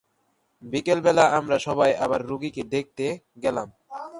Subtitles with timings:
[0.63, 3.05] বিকেলবেলা আমরা সবাই আবার রোগীকে দেখতে
[3.43, 3.67] গেলাম।